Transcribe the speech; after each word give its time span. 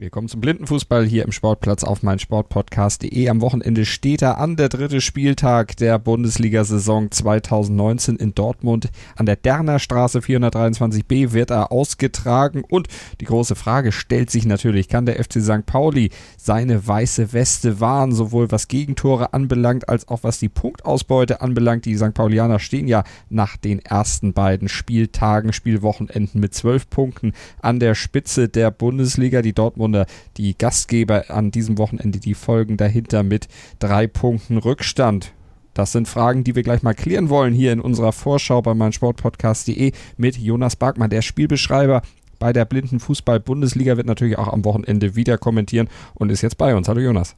Wir 0.00 0.10
kommen 0.10 0.28
zum 0.28 0.40
Blindenfußball 0.40 1.04
hier 1.04 1.24
im 1.24 1.32
Sportplatz 1.32 1.82
auf 1.82 2.04
meinsportpodcast.de. 2.04 3.28
Am 3.30 3.40
Wochenende 3.40 3.84
steht 3.84 4.22
er 4.22 4.38
an 4.38 4.54
der 4.54 4.68
dritte 4.68 5.00
Spieltag 5.00 5.76
der 5.76 5.98
Bundesliga-Saison 5.98 7.10
2019 7.10 8.14
in 8.14 8.32
Dortmund. 8.32 8.90
An 9.16 9.26
der 9.26 9.34
Derner 9.34 9.80
Straße 9.80 10.20
423b 10.20 11.32
wird 11.32 11.50
er 11.50 11.72
ausgetragen 11.72 12.62
und 12.62 12.86
die 13.20 13.24
große 13.24 13.56
Frage 13.56 13.90
stellt 13.90 14.30
sich 14.30 14.46
natürlich, 14.46 14.86
kann 14.86 15.04
der 15.04 15.16
FC 15.16 15.42
St. 15.42 15.66
Pauli 15.66 16.10
seine 16.36 16.86
weiße 16.86 17.32
Weste 17.32 17.80
wahren, 17.80 18.12
sowohl 18.12 18.52
was 18.52 18.68
Gegentore 18.68 19.32
anbelangt, 19.32 19.88
als 19.88 20.06
auch 20.06 20.22
was 20.22 20.38
die 20.38 20.48
Punktausbeute 20.48 21.40
anbelangt. 21.40 21.86
Die 21.86 21.96
St. 21.96 22.14
Paulianer 22.14 22.60
stehen 22.60 22.86
ja 22.86 23.02
nach 23.30 23.56
den 23.56 23.80
ersten 23.80 24.32
beiden 24.32 24.68
Spieltagen, 24.68 25.52
Spielwochenenden 25.52 26.40
mit 26.40 26.54
zwölf 26.54 26.88
Punkten 26.88 27.32
an 27.60 27.80
der 27.80 27.96
Spitze 27.96 28.48
der 28.48 28.70
Bundesliga. 28.70 29.42
Die 29.42 29.52
Dortmund 29.52 29.87
Dortmunder, 29.88 30.06
die 30.36 30.56
Gastgeber 30.56 31.30
an 31.30 31.50
diesem 31.50 31.78
Wochenende, 31.78 32.18
die 32.18 32.34
folgen 32.34 32.76
dahinter 32.76 33.22
mit 33.22 33.48
drei 33.78 34.06
Punkten 34.06 34.58
Rückstand. 34.58 35.32
Das 35.74 35.92
sind 35.92 36.08
Fragen, 36.08 36.44
die 36.44 36.54
wir 36.54 36.62
gleich 36.62 36.82
mal 36.82 36.94
klären 36.94 37.28
wollen 37.28 37.54
hier 37.54 37.72
in 37.72 37.80
unserer 37.80 38.12
Vorschau 38.12 38.62
bei 38.62 38.74
meinsportpodcast.de 38.74 39.92
mit 40.16 40.36
Jonas 40.36 40.76
Barkmann, 40.76 41.10
der 41.10 41.22
Spielbeschreiber 41.22 42.02
bei 42.38 42.52
der 42.52 42.64
Blinden 42.64 43.00
Fußball 43.00 43.40
Bundesliga, 43.40 43.96
wird 43.96 44.06
natürlich 44.06 44.38
auch 44.38 44.48
am 44.48 44.64
Wochenende 44.64 45.14
wieder 45.16 45.38
kommentieren 45.38 45.88
und 46.14 46.30
ist 46.30 46.42
jetzt 46.42 46.58
bei 46.58 46.74
uns. 46.74 46.88
Hallo 46.88 47.00
Jonas. 47.00 47.36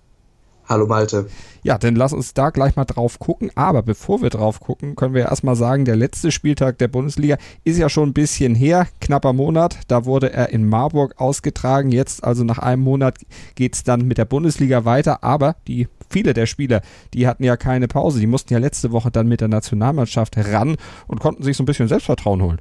Hallo 0.67 0.87
Malte. 0.87 1.29
Ja, 1.63 1.79
dann 1.79 1.97
lass 1.97 2.13
uns 2.13 2.33
da 2.33 2.51
gleich 2.51 2.77
mal 2.77 2.85
drauf 2.85 3.19
gucken. 3.19 3.51
Aber 3.55 3.83
bevor 3.83 4.23
wir 4.23 4.31
drauf 4.31 4.61
gucken, 4.61 4.97
können 4.97 5.15
wir 5.15 5.23
erstmal 5.23 5.57
sagen, 5.57 5.85
der 5.85 5.97
letzte 5.97 6.31
Spieltag 6.31 6.79
der 6.79 6.89
Bundesliga 6.89 7.37
ist 7.65 7.79
ja 7.79 7.89
schon 7.89 8.11
ein 8.11 8.15
bisschen 8.15 8.55
her, 8.55 8.87
knapper 9.01 9.33
Monat. 9.33 9.79
Da 9.89 10.05
wurde 10.05 10.33
er 10.33 10.51
in 10.51 10.69
Marburg 10.69 11.15
ausgetragen. 11.19 11.91
Jetzt, 11.91 12.25
also 12.25 12.45
nach 12.45 12.59
einem 12.59 12.83
Monat, 12.83 13.19
geht 13.57 13.75
es 13.75 13.83
dann 13.83 14.07
mit 14.07 14.19
der 14.19 14.25
Bundesliga 14.25 14.85
weiter. 14.85 15.25
Aber 15.25 15.57
die 15.67 15.89
viele 16.09 16.35
der 16.35 16.47
Spieler, 16.47 16.83
die 17.15 17.27
hatten 17.27 17.45
ja 17.45 17.57
keine 17.57 17.89
Pause. 17.89 18.21
Die 18.21 18.27
mussten 18.27 18.53
ja 18.53 18.59
letzte 18.59 18.93
Woche 18.93 19.11
dann 19.11 19.29
mit 19.29 19.41
der 19.41 19.49
Nationalmannschaft 19.49 20.37
ran 20.37 20.77
und 21.07 21.21
konnten 21.21 21.43
sich 21.43 21.57
so 21.57 21.63
ein 21.63 21.67
bisschen 21.67 21.89
Selbstvertrauen 21.89 22.43
holen. 22.43 22.61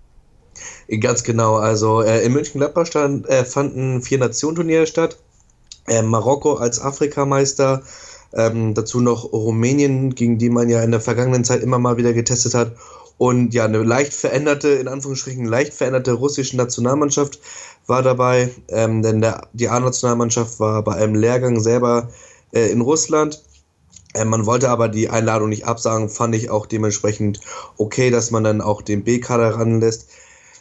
Ganz 1.00 1.24
genau. 1.24 1.56
Also 1.56 2.02
äh, 2.02 2.26
in 2.26 2.34
München-Gladbach 2.34 2.88
äh, 3.28 3.46
fanden 3.46 4.02
vier 4.02 4.18
Nationenturniere 4.18 4.88
statt 4.88 5.18
äh, 5.90 6.02
Marokko 6.02 6.54
als 6.54 6.80
Afrikameister, 6.80 7.84
ähm, 8.34 8.74
dazu 8.74 9.02
noch 9.02 9.34
Rumänien, 9.34 10.16
gegen 10.16 10.38
die 10.38 10.50
man 10.50 10.70
ja 10.70 10.82
in 10.84 10.92
der 10.92 11.02
vergangenen 11.02 11.44
Zeit 11.44 11.64
immer 11.64 11.80
mal 11.80 11.98
wieder 11.98 12.14
getestet 12.14 12.54
hat. 12.54 12.76
Und 13.18 13.54
ja, 13.54 13.66
eine 13.66 13.84
leicht 13.84 14.14
veränderte, 14.14 14.70
in 14.70 14.88
Anführungsstrichen 14.88 15.46
leicht 15.46 15.74
veränderte 15.74 16.14
russische 16.14 16.56
Nationalmannschaft 16.56 17.40
war 17.86 18.02
dabei, 18.02 18.50
ähm, 18.70 19.02
denn 19.02 19.20
der, 19.20 19.48
die 19.54 19.68
A-Nationalmannschaft 19.68 20.60
war 20.60 20.84
bei 20.84 20.94
einem 20.94 21.16
Lehrgang 21.16 21.60
selber 21.60 22.10
äh, 22.54 22.72
in 22.72 22.82
Russland. 22.82 23.44
Äh, 24.14 24.26
man 24.26 24.46
wollte 24.46 24.70
aber 24.70 24.88
die 24.88 25.10
Einladung 25.10 25.50
nicht 25.50 25.66
absagen, 25.66 26.10
fand 26.10 26.36
ich 26.36 26.50
auch 26.50 26.66
dementsprechend 26.66 27.42
okay, 27.78 28.10
dass 28.10 28.32
man 28.32 28.44
dann 28.44 28.62
auch 28.62 28.82
den 28.82 29.04
B-Kader 29.04 29.56
ranlässt. 29.56 30.10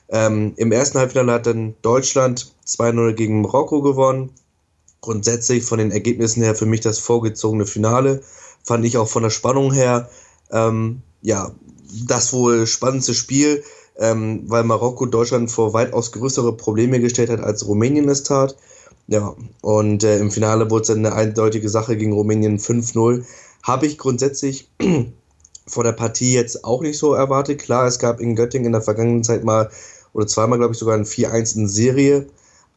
Ähm, 0.09 0.55
Im 0.57 0.73
ersten 0.73 0.99
Halbfinale 0.99 1.33
hat 1.33 1.47
dann 1.47 1.75
Deutschland 1.83 2.55
2-0 2.67 3.13
gegen 3.13 3.43
Marokko 3.43 3.83
gewonnen 3.83 4.31
grundsätzlich 5.01 5.65
von 5.65 5.79
den 5.79 5.91
Ergebnissen 5.91 6.43
her 6.43 6.55
für 6.55 6.67
mich 6.67 6.81
das 6.81 6.99
vorgezogene 6.99 7.67
Finale. 7.67 8.23
Fand 8.63 8.85
ich 8.85 8.99
auch 8.99 9.09
von 9.09 9.23
der 9.23 9.31
Spannung 9.31 9.73
her, 9.73 10.11
ähm, 10.51 11.03
ja, 11.23 11.53
das 12.07 12.33
wohl 12.33 12.67
spannendste 12.67 13.15
Spiel, 13.15 13.63
ähm, 13.99 14.45
weil 14.47 14.65
Marokko 14.65 15.07
Deutschland 15.07 15.51
vor 15.51 15.73
weitaus 15.73 16.13
größere 16.13 16.57
Probleme 16.57 17.01
gestellt 17.01 17.31
hat, 17.31 17.41
als 17.41 17.67
Rumänien 17.67 18.09
es 18.09 18.23
tat. 18.23 18.57
Ja, 19.07 19.35
und 19.63 20.05
äh, 20.05 20.19
im 20.19 20.31
Finale 20.31 20.71
wurde 20.71 20.83
es 20.83 20.89
dann 20.89 20.99
eine 20.99 21.15
eindeutige 21.15 21.69
Sache 21.69 21.97
gegen 21.97 22.13
Rumänien 22.13 22.59
5-0. 22.59 23.25
Habe 23.63 23.87
ich 23.87 23.97
grundsätzlich 23.97 24.71
vor 25.67 25.85
der 25.85 25.93
Partie 25.93 26.35
jetzt 26.35 26.65
auch 26.65 26.83
nicht 26.83 26.99
so 26.99 27.15
erwartet. 27.15 27.59
Klar, 27.59 27.87
es 27.87 27.99
gab 27.99 28.21
in 28.21 28.37
Göttingen 28.37 28.67
in 28.67 28.73
der 28.73 28.83
vergangenen 28.83 29.25
Zeit 29.25 29.45
mal 29.45 29.71
oder 30.13 30.27
zweimal, 30.27 30.59
glaube 30.59 30.75
ich, 30.75 30.79
sogar 30.79 30.95
ein 30.95 31.05
4-1 31.05 31.57
in 31.57 31.69
Serie. 31.69 32.27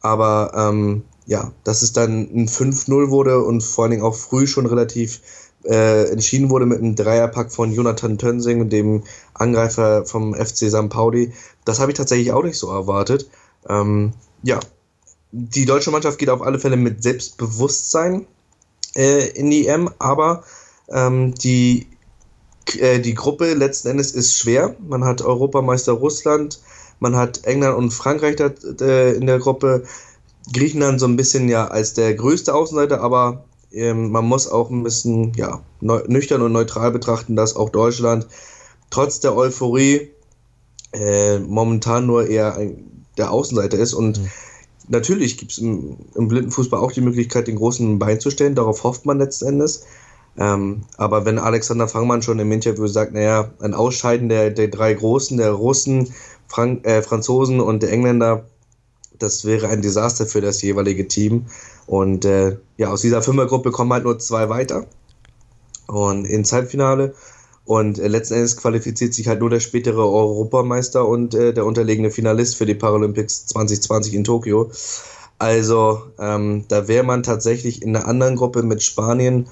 Aber 0.00 0.52
ähm, 0.56 1.02
ja, 1.26 1.52
dass 1.64 1.82
es 1.82 1.92
dann 1.92 2.28
ein 2.34 2.48
5-0 2.48 3.10
wurde 3.10 3.42
und 3.42 3.62
vor 3.62 3.84
allen 3.84 3.92
Dingen 3.92 4.02
auch 4.02 4.14
früh 4.14 4.46
schon 4.46 4.66
relativ 4.66 5.20
äh, 5.64 6.10
entschieden 6.10 6.50
wurde 6.50 6.66
mit 6.66 6.78
einem 6.78 6.96
Dreierpack 6.96 7.52
von 7.52 7.72
Jonathan 7.72 8.18
Tönsing, 8.18 8.68
dem 8.68 9.04
Angreifer 9.34 10.04
vom 10.04 10.34
FC 10.34 10.70
St. 10.70 10.88
Pauli. 10.88 11.32
Das 11.64 11.78
habe 11.78 11.92
ich 11.92 11.98
tatsächlich 11.98 12.32
auch 12.32 12.42
nicht 12.42 12.58
so 12.58 12.70
erwartet. 12.70 13.28
Ähm, 13.68 14.12
ja, 14.42 14.58
die 15.30 15.64
deutsche 15.64 15.90
Mannschaft 15.90 16.18
geht 16.18 16.30
auf 16.30 16.42
alle 16.42 16.58
Fälle 16.58 16.76
mit 16.76 17.02
Selbstbewusstsein 17.02 18.26
äh, 18.94 19.28
in 19.30 19.50
die 19.50 19.66
EM, 19.66 19.90
aber 19.98 20.44
ähm, 20.90 21.34
die, 21.34 21.86
äh, 22.78 23.00
die 23.00 23.14
Gruppe 23.14 23.54
letzten 23.54 23.88
Endes 23.88 24.12
ist 24.12 24.36
schwer. 24.36 24.76
Man 24.80 25.04
hat 25.04 25.22
Europameister 25.22 25.92
Russland, 25.92 26.60
man 27.00 27.16
hat 27.16 27.44
England 27.44 27.76
und 27.76 27.92
Frankreich 27.92 28.36
da, 28.36 28.50
äh, 28.80 29.14
in 29.14 29.26
der 29.26 29.38
Gruppe. 29.38 29.84
Griechenland 30.52 31.00
so 31.00 31.06
ein 31.06 31.16
bisschen 31.16 31.48
ja 31.48 31.68
als 31.68 31.94
der 31.94 32.14
größte 32.14 32.54
Außenseiter, 32.54 33.00
aber 33.00 33.44
ähm, 33.72 34.10
man 34.10 34.24
muss 34.24 34.48
auch 34.48 34.70
ein 34.70 34.82
bisschen 34.82 35.32
ja, 35.34 35.60
nüchtern 35.80 36.42
und 36.42 36.52
neutral 36.52 36.90
betrachten, 36.90 37.36
dass 37.36 37.56
auch 37.56 37.70
Deutschland 37.70 38.26
trotz 38.90 39.20
der 39.20 39.36
Euphorie 39.36 40.10
äh, 40.92 41.38
momentan 41.38 42.06
nur 42.06 42.26
eher 42.28 42.56
ein, 42.56 43.04
der 43.16 43.30
Außenseiter 43.30 43.78
ist. 43.78 43.94
Und 43.94 44.20
mhm. 44.20 44.28
natürlich 44.88 45.38
gibt 45.38 45.52
es 45.52 45.58
im, 45.58 45.96
im 46.14 46.28
Blindenfußball 46.28 46.80
auch 46.80 46.92
die 46.92 47.00
Möglichkeit, 47.00 47.46
den 47.46 47.56
großen 47.56 47.98
Bein 47.98 48.20
zu 48.20 48.30
stellen. 48.30 48.54
Darauf 48.54 48.84
hofft 48.84 49.06
man 49.06 49.18
letzten 49.18 49.46
Endes. 49.48 49.84
Ähm, 50.38 50.82
aber 50.96 51.24
wenn 51.24 51.38
Alexander 51.38 51.88
Fangmann 51.88 52.22
schon 52.22 52.38
im 52.38 52.52
Interview 52.52 52.86
sagt, 52.86 53.12
naja, 53.12 53.50
ein 53.60 53.74
Ausscheiden 53.74 54.28
der, 54.28 54.50
der 54.50 54.68
drei 54.68 54.94
Großen, 54.94 55.36
der 55.36 55.52
Russen, 55.52 56.12
Frank, 56.46 56.86
äh, 56.86 57.02
Franzosen 57.02 57.60
und 57.60 57.82
der 57.82 57.92
Engländer, 57.92 58.44
das 59.22 59.44
wäre 59.44 59.68
ein 59.68 59.82
Desaster 59.82 60.26
für 60.26 60.40
das 60.40 60.62
jeweilige 60.62 61.08
Team. 61.08 61.46
Und 61.86 62.24
äh, 62.24 62.58
ja, 62.76 62.90
aus 62.90 63.02
dieser 63.02 63.22
Fünfergruppe 63.22 63.70
kommen 63.70 63.92
halt 63.92 64.04
nur 64.04 64.18
zwei 64.18 64.48
weiter. 64.48 64.86
Und 65.86 66.24
ins 66.24 66.52
Halbfinale. 66.52 67.14
Und 67.64 67.98
äh, 67.98 68.08
letzten 68.08 68.34
Endes 68.34 68.56
qualifiziert 68.56 69.14
sich 69.14 69.28
halt 69.28 69.40
nur 69.40 69.50
der 69.50 69.60
spätere 69.60 70.04
Europameister 70.04 71.06
und 71.06 71.34
äh, 71.34 71.54
der 71.54 71.64
unterlegene 71.64 72.10
Finalist 72.10 72.56
für 72.56 72.66
die 72.66 72.74
Paralympics 72.74 73.46
2020 73.46 74.14
in 74.14 74.24
Tokio. 74.24 74.70
Also 75.38 76.02
ähm, 76.18 76.64
da 76.68 76.88
wäre 76.88 77.04
man 77.04 77.22
tatsächlich 77.22 77.82
in 77.82 77.96
einer 77.96 78.06
anderen 78.06 78.36
Gruppe 78.36 78.62
mit 78.62 78.82
Spanien, 78.82 79.48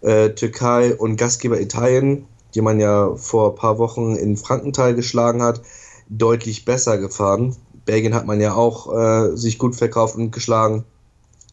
äh, 0.00 0.30
Türkei 0.30 0.94
und 0.94 1.16
Gastgeber 1.16 1.60
Italien, 1.60 2.26
die 2.54 2.60
man 2.60 2.80
ja 2.80 3.14
vor 3.16 3.50
ein 3.50 3.56
paar 3.56 3.78
Wochen 3.78 4.14
in 4.16 4.36
Frankenthal 4.36 4.94
geschlagen 4.94 5.42
hat, 5.42 5.62
deutlich 6.08 6.64
besser 6.64 6.98
gefahren. 6.98 7.56
Belgien 7.84 8.14
hat 8.14 8.26
man 8.26 8.40
ja 8.40 8.54
auch 8.54 8.92
äh, 8.92 9.36
sich 9.36 9.58
gut 9.58 9.76
verkauft 9.76 10.16
und 10.16 10.30
geschlagen. 10.30 10.84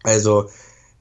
Also 0.04 0.50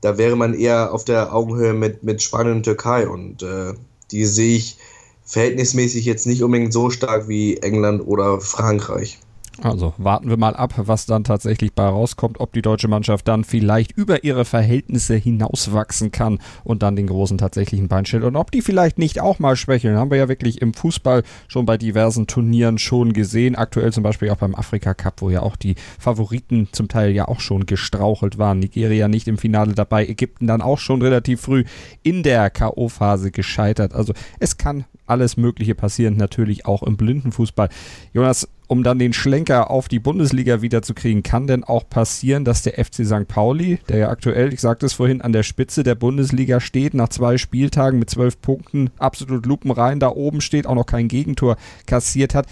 da 0.01 0.19
wäre 0.19 0.37
man 0.37 0.55
eher 0.55 0.93
auf 0.93 1.05
der 1.05 1.35
Augenhöhe 1.35 1.73
mit, 1.73 2.03
mit 2.03 2.23
Spanien 2.23 2.57
und 2.57 2.63
Türkei 2.63 3.09
und 3.09 3.43
äh, 3.43 3.75
die 4.11 4.27
sehe 4.27 4.57
ich 4.57 4.79
verhältnismäßig 5.25 6.05
jetzt 6.05 6.27
nicht 6.27 6.43
unbedingt 6.43 6.73
so 6.73 6.91
stark 6.91 7.29
wie 7.29 7.59
England 7.59 8.07
oder 8.07 8.41
Frankreich. 8.41 9.19
Also 9.63 9.93
warten 9.99 10.31
wir 10.31 10.39
mal 10.39 10.57
ab, 10.57 10.75
was 10.77 11.05
dann 11.05 11.25
tatsächlich 11.25 11.75
bei 11.75 11.85
rauskommt, 11.85 12.41
ob 12.41 12.53
die 12.53 12.63
deutsche 12.63 12.89
Mannschaft 12.89 13.29
dann 13.29 13.45
vielleicht 13.45 13.93
über 13.93 14.25
ihre 14.25 14.45
Verhältnisse 14.45 15.17
hinauswachsen 15.17 16.11
kann 16.13 16.39
und 16.65 16.83
dann 16.83 16.97
den 16.97 17.09
großen 17.09 17.37
tatsächlichen 17.37 17.89
Bein 17.89 18.07
stellt 18.07 18.25
und 18.25 18.37
ob 18.37 18.51
die 18.51 18.63
vielleicht 18.63 18.99
nicht 18.99 19.21
auch 19.21 19.39
mal 19.39 19.57
schwächeln. 19.57 19.99
Haben 19.99 20.11
wir 20.11 20.19
ja 20.19 20.29
wirklich 20.29 20.63
im 20.63 20.73
Fußball 20.73 21.25
schon 21.47 21.67
bei 21.67 21.77
diversen 21.77 22.27
Turnieren 22.27 22.79
schon 22.79 23.13
gesehen. 23.13 23.55
Aktuell 23.55 23.93
zum 23.93 24.03
Beispiel 24.03 24.31
auch 24.31 24.37
beim 24.37 24.55
Afrika 24.55 24.95
Cup, 24.95 25.21
wo 25.21 25.29
ja 25.29 25.43
auch 25.43 25.57
die 25.57 25.75
Favoriten 25.99 26.69
zum 26.73 26.89
Teil 26.89 27.11
ja 27.11 27.29
auch 27.29 27.41
schon 27.41 27.67
gestrauchelt 27.67 28.39
waren. 28.39 28.61
Nigeria 28.61 29.09
nicht 29.09 29.29
im 29.29 29.37
Finale 29.37 29.75
dabei, 29.75 30.07
Ägypten 30.07 30.47
dann 30.47 30.63
auch 30.63 30.79
schon 30.79 31.03
relativ 31.03 31.43
früh 31.43 31.65
in 32.03 32.23
der 32.23 32.49
K.O.-Phase 32.49 33.31
gescheitert. 33.31 33.93
Also 33.95 34.15
es 34.39 34.57
kann 34.57 34.85
alles 35.07 35.37
Mögliche 35.37 35.75
passieren, 35.75 36.17
natürlich 36.17 36.65
auch 36.65 36.83
im 36.83 36.97
Blindenfußball. 36.97 37.69
Jonas, 38.15 38.49
um 38.71 38.85
dann 38.85 39.01
den 39.01 39.13
Schlenker 39.13 39.69
auf 39.69 39.89
die 39.89 39.99
Bundesliga 39.99 40.63
wiederzukriegen, 40.63 41.25
kann 41.25 41.49
denn 41.49 41.65
auch 41.65 41.89
passieren, 41.91 42.45
dass 42.45 42.63
der 42.63 42.75
FC 42.75 43.05
St. 43.05 43.27
Pauli, 43.27 43.81
der 43.89 43.99
ja 43.99 44.09
aktuell, 44.11 44.53
ich 44.53 44.61
sagte 44.61 44.87
es 44.87 44.93
vorhin, 44.93 45.23
an 45.23 45.33
der 45.33 45.43
Spitze 45.43 45.83
der 45.83 45.97
Bundesliga 45.97 46.61
steht, 46.61 46.95
nach 46.95 47.09
zwei 47.09 47.37
Spieltagen 47.37 47.99
mit 47.99 48.11
zwölf 48.11 48.41
Punkten, 48.41 48.91
absolut 48.97 49.45
lupenrein 49.45 49.99
da 49.99 50.11
oben 50.11 50.41
steht, 50.41 50.69
auch 50.69 50.77
noch 50.77 50.87
kein 50.87 51.09
Gegentor 51.09 51.57
kassiert 51.87 52.33
hat, 52.33 52.47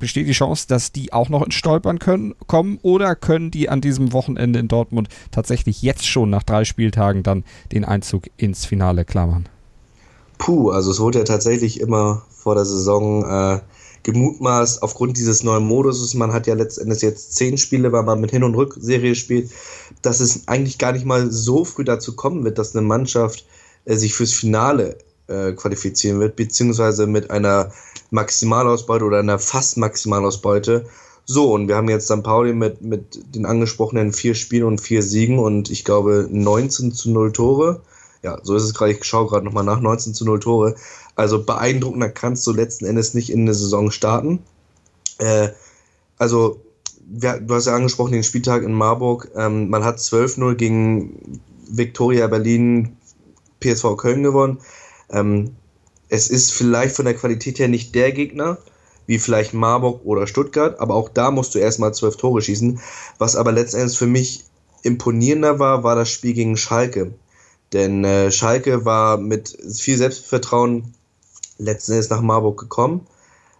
besteht 0.00 0.26
die 0.26 0.32
Chance, 0.32 0.66
dass 0.66 0.90
die 0.90 1.12
auch 1.12 1.28
noch 1.28 1.44
ins 1.44 1.54
Stolpern 1.54 2.00
können, 2.00 2.34
kommen 2.48 2.80
oder 2.82 3.14
können 3.14 3.52
die 3.52 3.68
an 3.68 3.80
diesem 3.80 4.12
Wochenende 4.12 4.58
in 4.58 4.66
Dortmund 4.66 5.08
tatsächlich 5.30 5.80
jetzt 5.80 6.08
schon 6.08 6.28
nach 6.28 6.42
drei 6.42 6.64
Spieltagen 6.64 7.22
dann 7.22 7.44
den 7.70 7.84
Einzug 7.84 8.24
ins 8.36 8.64
Finale 8.64 9.04
klammern? 9.04 9.48
Puh, 10.38 10.70
also 10.70 10.90
es 10.90 10.98
wurde 10.98 11.20
ja 11.20 11.24
tatsächlich 11.24 11.80
immer 11.80 12.24
vor 12.30 12.56
der 12.56 12.64
Saison 12.64 13.24
äh, 13.24 13.60
gemutmaßt, 14.06 14.84
aufgrund 14.84 15.16
dieses 15.16 15.42
neuen 15.42 15.64
Modus, 15.64 16.14
man 16.14 16.32
hat 16.32 16.46
ja 16.46 16.54
letztendlich 16.54 17.02
jetzt 17.02 17.34
zehn 17.34 17.58
Spiele, 17.58 17.90
weil 17.90 18.04
man 18.04 18.20
mit 18.20 18.30
Hin- 18.30 18.44
und 18.44 18.54
Rückserie 18.54 19.16
spielt, 19.16 19.50
dass 20.00 20.20
es 20.20 20.46
eigentlich 20.46 20.78
gar 20.78 20.92
nicht 20.92 21.04
mal 21.04 21.32
so 21.32 21.64
früh 21.64 21.82
dazu 21.82 22.14
kommen 22.14 22.44
wird, 22.44 22.56
dass 22.56 22.76
eine 22.76 22.86
Mannschaft 22.86 23.44
äh, 23.84 23.96
sich 23.96 24.14
fürs 24.14 24.32
Finale 24.32 24.98
äh, 25.26 25.52
qualifizieren 25.52 26.20
wird, 26.20 26.36
beziehungsweise 26.36 27.08
mit 27.08 27.32
einer 27.32 27.72
Maximalausbeute 28.10 29.04
oder 29.04 29.18
einer 29.18 29.40
fast 29.40 29.76
Maximalausbeute. 29.76 30.86
So, 31.24 31.52
und 31.52 31.66
wir 31.66 31.74
haben 31.74 31.88
jetzt 31.88 32.06
St. 32.06 32.22
Pauli 32.22 32.52
mit, 32.52 32.82
mit 32.82 33.34
den 33.34 33.44
angesprochenen 33.44 34.12
vier 34.12 34.36
Spielen 34.36 34.62
und 34.62 34.80
vier 34.80 35.02
Siegen 35.02 35.40
und 35.40 35.68
ich 35.68 35.84
glaube 35.84 36.28
19 36.30 36.92
zu 36.92 37.10
0 37.10 37.32
Tore. 37.32 37.82
Ja, 38.26 38.40
so 38.42 38.56
ist 38.56 38.64
es 38.64 38.74
gerade. 38.74 38.90
Ich 38.90 39.04
schaue 39.04 39.28
gerade 39.28 39.44
nochmal 39.44 39.62
nach. 39.62 39.80
19 39.80 40.12
zu 40.12 40.24
0 40.24 40.40
Tore. 40.40 40.74
Also 41.14 41.44
beeindruckender 41.44 42.08
kannst 42.08 42.44
du 42.48 42.52
letzten 42.52 42.84
Endes 42.84 43.14
nicht 43.14 43.30
in 43.30 43.42
eine 43.42 43.54
Saison 43.54 43.92
starten. 43.92 44.40
Äh, 45.18 45.50
also, 46.18 46.60
du 47.06 47.54
hast 47.54 47.66
ja 47.66 47.76
angesprochen 47.76 48.10
den 48.10 48.24
Spieltag 48.24 48.64
in 48.64 48.72
Marburg. 48.72 49.30
Ähm, 49.36 49.70
man 49.70 49.84
hat 49.84 49.98
12-0 49.98 50.56
gegen 50.56 51.40
Viktoria 51.68 52.26
Berlin, 52.26 52.96
PSV 53.60 53.96
Köln 53.96 54.24
gewonnen. 54.24 54.58
Ähm, 55.08 55.54
es 56.08 56.28
ist 56.28 56.52
vielleicht 56.52 56.96
von 56.96 57.04
der 57.04 57.14
Qualität 57.14 57.60
her 57.60 57.68
nicht 57.68 57.94
der 57.94 58.10
Gegner, 58.10 58.58
wie 59.06 59.20
vielleicht 59.20 59.54
Marburg 59.54 60.00
oder 60.04 60.26
Stuttgart, 60.26 60.80
aber 60.80 60.96
auch 60.96 61.10
da 61.10 61.30
musst 61.30 61.54
du 61.54 61.60
erstmal 61.60 61.94
zwölf 61.94 62.16
Tore 62.16 62.42
schießen. 62.42 62.80
Was 63.18 63.36
aber 63.36 63.52
letztendlich 63.52 63.96
für 63.96 64.08
mich 64.08 64.42
imponierender 64.82 65.60
war, 65.60 65.84
war 65.84 65.94
das 65.94 66.10
Spiel 66.10 66.34
gegen 66.34 66.56
Schalke. 66.56 67.12
Denn 67.72 68.04
äh, 68.04 68.30
Schalke 68.30 68.84
war 68.84 69.18
mit 69.18 69.56
viel 69.74 69.96
Selbstvertrauen 69.96 70.94
letzten 71.58 71.92
Endes 71.92 72.10
nach 72.10 72.20
Marburg 72.20 72.60
gekommen, 72.60 73.06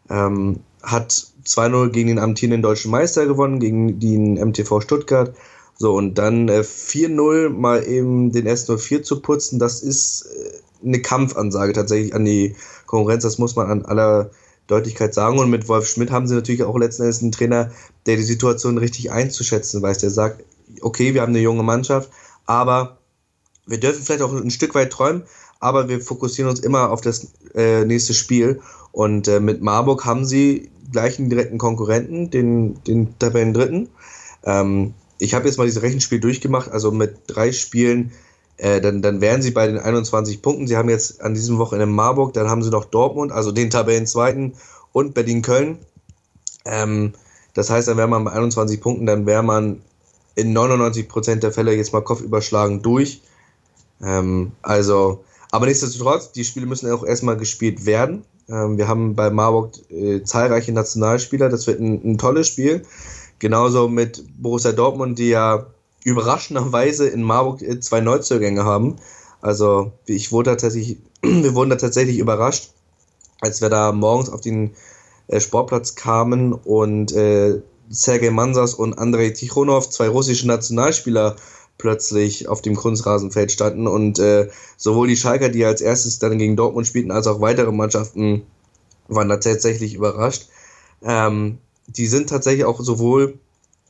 ähm, 0.09 0.61
hat 0.83 1.27
2-0 1.45 1.91
gegen 1.91 2.09
den 2.09 2.19
amtierenden 2.19 2.63
deutschen 2.63 2.91
Meister 2.91 3.27
gewonnen, 3.27 3.61
gegen 3.61 3.99
den 3.99 4.35
MTV 4.35 4.81
Stuttgart. 4.81 5.35
So, 5.79 5.95
und 5.95 6.17
dann 6.17 6.49
äh, 6.49 6.61
4-0 6.61 7.51
mal 7.51 7.87
eben 7.87 8.33
den 8.33 8.49
S04 8.49 9.03
zu 9.03 9.21
putzen, 9.21 9.59
das 9.59 9.83
ist 9.83 10.27
äh, 10.27 10.87
eine 10.87 11.03
Kampfansage 11.03 11.73
tatsächlich 11.73 12.15
an 12.15 12.25
die 12.25 12.55
Konkurrenz, 12.87 13.25
das 13.25 13.39
muss 13.39 13.57
man 13.57 13.69
an 13.69 13.85
aller 13.85 14.31
Deutlichkeit 14.67 15.15
sagen. 15.15 15.39
Und 15.39 15.51
mit 15.51 15.69
Wolf 15.69 15.87
Schmidt 15.87 16.11
haben 16.11 16.27
sie 16.27 16.35
natürlich 16.35 16.63
auch 16.63 16.79
letzten 16.79 17.03
Endes 17.03 17.23
einen 17.23 17.33
Trainer, 17.33 17.71
der 18.07 18.17
die 18.17 18.23
Situation 18.23 18.79
richtig 18.79 19.11
einzuschätzen 19.11 19.83
weiß. 19.83 19.99
Der 19.99 20.11
sagt, 20.11 20.45
okay, 20.81 21.15
wir 21.15 21.23
haben 21.23 21.31
eine 21.31 21.41
junge 21.41 21.63
Mannschaft, 21.63 22.11
aber 22.47 22.99
wir 23.67 23.79
dürfen 23.79 24.03
vielleicht 24.03 24.23
auch 24.23 24.33
ein 24.33 24.51
Stück 24.51 24.75
weit 24.75 24.93
träumen, 24.93 25.25
aber 25.61 25.89
wir 25.89 26.01
fokussieren 26.01 26.51
uns 26.51 26.61
immer 26.61 26.91
auf 26.91 27.01
das 27.01 27.29
äh, 27.55 27.85
nächste 27.85 28.15
Spiel. 28.15 28.61
Und 28.93 29.29
äh, 29.29 29.41
mit 29.41 29.63
Marburg 29.63 30.05
haben 30.05 30.25
sie 30.25 30.71
gleich 30.93 31.19
einen 31.19 31.31
direkten 31.31 31.59
Konkurrenten, 31.59 32.31
den, 32.31 32.83
den 32.85 33.19
Tabellen 33.19 33.53
Dritten. 33.53 33.89
Ähm, 34.45 34.95
ich 35.19 35.35
habe 35.35 35.47
jetzt 35.47 35.57
mal 35.57 35.65
dieses 35.65 35.83
Rechenspiel 35.83 36.21
durchgemacht, 36.21 36.71
also 36.71 36.91
mit 36.91 37.19
drei 37.27 37.53
Spielen, 37.53 38.13
äh, 38.59 38.81
dann, 38.81 39.03
dann 39.03 39.21
wären 39.21 39.43
sie 39.43 39.51
bei 39.51 39.67
den 39.67 39.79
21 39.79 40.43
Punkten. 40.43 40.67
Sie 40.67 40.77
haben 40.77 40.89
jetzt 40.89 41.21
an 41.21 41.35
diesem 41.35 41.59
Wochenende 41.59 41.87
Marburg, 41.87 42.33
dann 42.33 42.49
haben 42.49 42.63
sie 42.63 42.71
noch 42.71 42.85
Dortmund, 42.85 43.33
also 43.33 43.53
den 43.53 43.71
Tabellenzweiten 43.71 44.55
und 44.93 45.15
Berlin-Köln. 45.15 45.79
Ähm, 46.65 47.13
das 47.55 47.71
heißt, 47.71 47.89
dann 47.89 47.97
wäre 47.97 48.09
man 48.09 48.25
bei 48.25 48.33
21 48.33 48.81
Punkten, 48.81 49.07
dann 49.07 49.27
wäre 49.27 49.43
man 49.43 49.83
in 50.35 50.57
99% 50.57 51.37
der 51.37 51.53
Fälle 51.53 51.75
jetzt 51.75 51.93
mal 51.93 52.03
kopfüberschlagen 52.03 52.83
durch. 52.83 53.23
Ähm, 54.03 54.53
also, 54.63 55.25
aber 55.51 55.67
nichtsdestotrotz, 55.67 56.33
die 56.33 56.45
Spiele 56.45 56.67
müssen 56.67 56.91
auch 56.91 57.05
erstmal 57.05 57.37
gespielt 57.37 57.87
werden. 57.87 58.25
Ähm, 58.49 58.79
wir 58.79 58.89
haben 58.89 59.15
bei 59.15 59.31
Marburg 59.31 59.73
äh, 59.91 60.23
zahlreiche 60.23 60.73
Nationalspieler, 60.73 61.49
das 61.49 61.67
wird 61.67 61.81
ein, 61.81 62.01
ein 62.05 62.19
tolles 62.19 62.47
Spiel. 62.47 62.83
Genauso 63.39 63.89
mit 63.89 64.25
Borussia 64.39 64.73
Dortmund, 64.73 65.19
die 65.19 65.29
ja 65.29 65.67
überraschenderweise 66.05 67.09
in 67.09 67.23
Marburg 67.23 67.63
äh, 67.63 67.81
zwei 67.81 68.01
Neuzugänge 68.01 68.65
haben. 68.65 68.97
Also 69.41 69.93
ich 70.07 70.33
wurde 70.33 70.51
tatsächlich, 70.51 70.99
wir 71.23 71.55
wurden 71.55 71.71
da 71.71 71.77
tatsächlich 71.77 72.19
überrascht, 72.19 72.71
als 73.41 73.61
wir 73.61 73.69
da 73.69 73.93
morgens 73.93 74.29
auf 74.31 74.41
den 74.41 74.75
äh, 75.29 75.41
Sportplatz 75.41 75.95
kamen 75.95 76.53
und 76.53 77.13
äh, 77.13 77.61
Sergei 77.89 78.31
Mansas 78.31 78.75
und 78.75 78.99
Andrei 78.99 79.31
Tichonov, 79.31 79.91
zwei 79.91 80.09
russische 80.09 80.47
Nationalspieler, 80.47 81.37
plötzlich 81.79 82.49
auf 82.49 82.63
dem 82.63 82.77
Kunstrasenfeld 82.77 83.53
standen 83.53 83.87
und 83.87 84.19
äh, 84.19 84.49
sowohl 84.77 85.09
die 85.09 85.17
Schalker, 85.17 85.49
die 85.49 85.65
als 85.65 85.81
erstes 85.81 86.19
dann 86.19 86.39
gegen 86.39 86.57
Dortmund 86.57 86.87
spielten, 86.87 87.11
als 87.11 87.27
auch 87.27 87.41
weitere 87.41 87.73
Mannschaften 87.73 88.43
waren 89.09 89.29
da 89.29 89.37
tatsächlich 89.37 89.95
überrascht. 89.95 90.49
Ähm, 91.03 91.59
die 91.87 92.07
sind 92.07 92.29
tatsächlich 92.29 92.65
auch 92.65 92.81
sowohl 92.81 93.39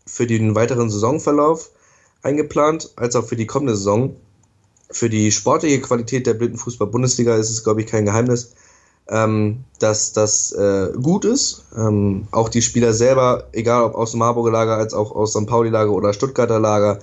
für 0.07 0.27
den 0.27 0.55
weiteren 0.55 0.91
Saisonverlauf 0.91 1.71
eingeplant, 2.23 2.93
als 2.97 3.17
auch 3.17 3.25
für 3.25 3.37
die 3.37 3.47
kommende 3.47 3.77
Saison. 3.77 4.17
Für 4.91 5.11
die 5.11 5.33
sportliche 5.33 5.81
Qualität 5.81 6.27
der 6.27 6.35
Blindenfußball-Bundesliga 6.35 7.37
ist 7.37 7.51
es, 7.51 7.65
glaube 7.65 7.81
ich, 7.81 7.87
kein 7.87 8.05
Geheimnis, 8.05 8.55
ähm, 9.09 9.65
dass 9.79 10.13
das 10.13 10.53
äh, 10.53 10.93
gut 11.01 11.25
ist. 11.25 11.65
Ähm, 11.77 12.29
auch 12.31 12.49
die 12.49 12.63
Spieler 12.63 12.93
selber, 12.93 13.49
egal 13.53 13.85
ob 13.85 13.95
aus 13.95 14.13
dem 14.13 14.21
Marburger 14.21 14.53
Lager 14.53 14.77
als 14.77 14.95
auch 14.95 15.13
aus 15.13 15.33
St. 15.33 15.47
Pauli-Lager 15.47 15.93
oder 15.93 16.13
Stuttgarter 16.13 16.61
Lager, 16.61 17.01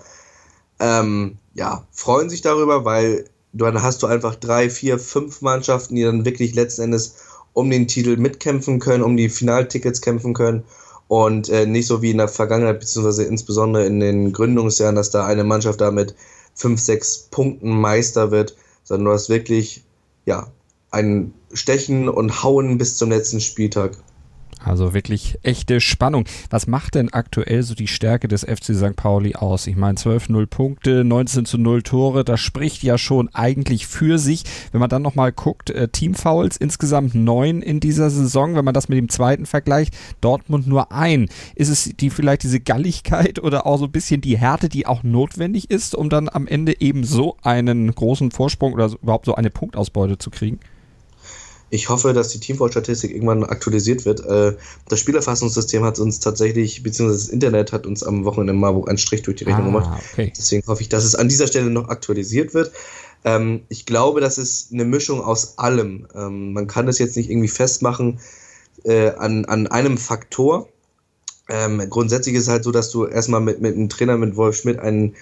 ähm, 0.84 1.38
ja, 1.54 1.88
freuen 1.92 2.30
sich 2.30 2.42
darüber, 2.42 2.84
weil 2.84 3.30
dann 3.54 3.82
hast 3.82 4.04
du 4.04 4.08
einfach 4.08 4.36
drei, 4.36 4.70
vier, 4.70 5.00
fünf 5.00 5.42
Mannschaften, 5.42 5.96
die 5.96 6.04
dann 6.04 6.26
wirklich 6.26 6.56
letzten 6.56 6.82
Endes 6.82 7.16
um 7.54 7.70
den 7.70 7.88
Titel 7.88 8.18
mitkämpfen 8.18 8.80
können, 8.80 9.04
um 9.04 9.16
die 9.16 9.30
Finaltickets 9.30 10.02
kämpfen 10.02 10.34
können 10.34 10.64
und 11.08 11.48
äh, 11.50 11.66
nicht 11.66 11.88
so 11.88 12.02
wie 12.02 12.12
in 12.12 12.18
der 12.18 12.28
Vergangenheit, 12.28 12.82
beziehungsweise 12.82 13.24
insbesondere 13.24 13.86
in 13.86 14.02
den 14.02 14.34
Gründungsjahren, 14.34 14.96
dass 14.96 15.10
da 15.10 15.26
eine 15.26 15.46
Mannschaft 15.46 15.80
da 15.80 15.90
mit 15.90 16.16
fünf, 16.54 16.82
sechs 16.82 17.30
Punkten 17.32 17.70
Meister 17.70 18.32
wird, 18.32 18.58
sondern 18.84 19.06
du 19.06 19.12
hast 19.12 19.30
wirklich, 19.30 19.84
ja, 20.26 20.48
ein 20.92 21.34
Stechen 21.54 22.10
und 22.10 22.44
Hauen 22.44 22.78
bis 22.78 22.98
zum 22.98 23.10
letzten 23.10 23.40
Spieltag. 23.40 23.98
Also 24.64 24.94
wirklich 24.94 25.38
echte 25.44 25.82
Spannung. 25.82 26.26
Was 26.50 26.68
macht 26.68 26.96
denn 26.96 27.12
aktuell 27.12 27.64
so 27.64 27.76
die 27.76 27.88
Stärke 27.88 28.28
des 28.28 28.44
FC 28.44 28.74
St. 28.76 28.96
Pauli 28.96 29.36
aus? 29.36 29.68
Ich 29.68 29.76
meine, 29.76 29.98
12-0 29.98 30.46
Punkte, 30.46 31.04
19 31.04 31.46
zu 31.46 31.58
0 31.58 31.84
Tore, 31.84 32.24
das 32.24 32.40
spricht 32.40 32.82
ja 32.84 32.98
schon 32.98 33.30
eigentlich 33.34 33.88
für 33.88 34.18
sich. 34.18 34.44
Wenn 34.72 34.80
man 34.80 34.90
dann 34.90 35.02
nochmal 35.02 35.34
guckt, 35.34 35.70
äh, 35.70 35.90
Teamfouls 35.90 36.58
insgesamt 36.58 37.14
neun 37.14 37.62
in 37.62 37.80
dieser 37.80 38.10
Saison. 38.10 38.56
Wenn 38.56 38.66
man 38.66 38.74
das 38.74 38.88
mit 38.88 38.98
dem 38.98 39.10
zweiten 39.10 39.46
vergleicht, 39.46 39.96
Dortmund 40.22 40.66
nur 40.66 40.92
ein. 40.92 41.28
Ist 41.56 41.70
es 41.70 41.92
die 42.00 42.10
vielleicht 42.10 42.44
diese 42.44 42.60
Galligkeit 42.60 43.44
oder 43.44 43.66
auch 43.66 43.78
so 43.78 43.86
ein 43.86 43.92
bisschen 43.92 44.22
die 44.22 44.38
Härte, 44.38 44.70
die 44.70 44.88
auch 44.88 45.04
notwendig 45.04 45.70
ist, 45.70 45.94
um 45.94 46.10
dann 46.10 46.30
am 46.30 46.48
Ende 46.48 46.80
eben 46.80 47.04
so 47.04 47.38
einen 47.42 47.94
großen 47.94 48.32
Vorsprung 48.32 48.74
oder 48.74 48.90
überhaupt 49.02 49.26
so 49.26 49.36
eine 49.36 49.50
Punktausbeute 49.50 50.18
zu 50.18 50.30
kriegen? 50.30 50.60
Ich 51.74 51.90
hoffe, 51.90 52.14
dass 52.14 52.28
die 52.28 52.40
Teamfall-Statistik 52.40 53.10
irgendwann 53.10 53.44
aktualisiert 53.44 54.06
wird. 54.06 54.24
Äh, 54.24 54.56
das 54.90 55.00
Spielerfassungssystem 55.00 55.84
hat 55.84 55.98
uns 55.98 56.20
tatsächlich, 56.20 56.84
beziehungsweise 56.84 57.26
das 57.26 57.34
Internet 57.34 57.72
hat 57.72 57.88
uns 57.88 58.04
am 58.04 58.26
Wochenende 58.26 58.54
in 58.54 58.60
Marburg 58.60 58.88
einen 58.88 59.00
Strich 59.00 59.24
durch 59.24 59.38
die 59.38 59.46
Rechnung 59.46 59.76
ah, 59.76 59.80
gemacht. 59.80 60.04
Okay. 60.14 60.32
Deswegen 60.38 60.68
hoffe 60.68 60.84
ich, 60.84 60.90
dass 60.90 61.04
es 61.04 61.16
an 61.16 61.30
dieser 61.30 61.48
Stelle 61.48 61.72
noch 61.72 61.90
aktualisiert 61.90 62.54
wird. 62.54 62.72
Ähm, 63.26 63.62
ich 63.70 63.88
glaube, 63.88 64.22
das 64.22 64.38
ist 64.38 64.72
eine 64.72 64.86
Mischung 64.86 65.22
aus 65.22 65.58
allem. 65.58 66.06
Ähm, 66.14 66.54
man 66.54 66.68
kann 66.68 66.86
das 66.86 67.00
jetzt 67.00 67.18
nicht 67.18 67.32
irgendwie 67.32 67.48
festmachen 67.48 68.20
äh, 68.84 69.10
an, 69.10 69.46
an 69.46 69.66
einem 69.66 69.98
Faktor. 69.98 70.70
Ähm, 71.50 71.82
grundsätzlich 71.90 72.36
ist 72.36 72.44
es 72.44 72.50
halt 72.50 72.66
so, 72.66 72.72
dass 72.72 72.92
du 72.92 73.08
erstmal 73.08 73.42
mit, 73.42 73.62
mit 73.62 73.76
einem 73.76 73.90
Trainer, 73.90 74.16
mit 74.18 74.36
Wolf 74.36 74.58
Schmidt, 74.58 74.78
einen 74.78 75.16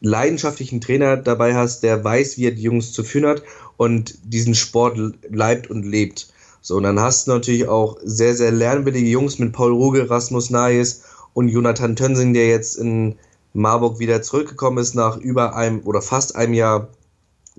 leidenschaftlichen 0.00 0.80
Trainer 0.80 1.16
dabei 1.16 1.54
hast, 1.54 1.82
der 1.82 2.02
weiß, 2.02 2.36
wie 2.36 2.46
er 2.46 2.52
die 2.52 2.62
Jungs 2.62 2.92
zu 2.92 3.02
führen 3.02 3.26
hat 3.26 3.42
und 3.76 4.18
diesen 4.24 4.54
Sport 4.54 4.98
leibt 5.28 5.70
und 5.70 5.84
lebt. 5.84 6.28
So, 6.60 6.76
und 6.76 6.82
dann 6.82 7.00
hast 7.00 7.26
du 7.26 7.32
natürlich 7.32 7.68
auch 7.68 7.96
sehr, 8.02 8.34
sehr 8.34 8.50
lernwillige 8.50 9.08
Jungs 9.08 9.38
mit 9.38 9.52
Paul 9.52 9.72
Ruge, 9.72 10.10
Rasmus 10.10 10.50
Nayes 10.50 11.04
und 11.32 11.48
Jonathan 11.48 11.96
Tönsing, 11.96 12.34
der 12.34 12.48
jetzt 12.48 12.76
in 12.76 13.16
Marburg 13.52 13.98
wieder 13.98 14.20
zurückgekommen 14.22 14.78
ist 14.78 14.94
nach 14.94 15.16
über 15.16 15.54
einem 15.54 15.80
oder 15.84 16.02
fast 16.02 16.36
einem 16.36 16.54
Jahr 16.54 16.88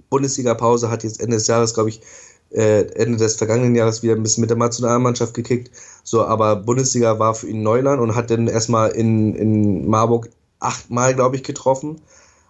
Bundesliga-Pause, 0.10 0.90
hat 0.90 1.04
jetzt 1.04 1.22
Ende 1.22 1.38
des 1.38 1.48
Jahres, 1.48 1.74
glaube 1.74 1.90
ich, 1.90 2.02
äh, 2.52 2.82
Ende 2.96 3.18
des 3.18 3.36
vergangenen 3.36 3.76
Jahres 3.76 4.04
wieder 4.04 4.14
ein 4.14 4.24
bisschen 4.24 4.42
mit 4.42 4.50
der 4.50 4.58
Nationalmannschaft 4.58 5.34
gekickt. 5.34 5.72
So, 6.04 6.26
aber 6.26 6.56
Bundesliga 6.56 7.20
war 7.20 7.34
für 7.34 7.48
ihn 7.48 7.64
Neuland 7.64 8.02
und 8.02 8.16
hat 8.16 8.30
dann 8.30 8.48
erstmal 8.48 8.92
in, 8.92 9.36
in 9.36 9.88
Marburg 9.88 10.30
achtmal, 10.60 11.16
glaube 11.16 11.36
ich, 11.36 11.44
getroffen. 11.44 12.02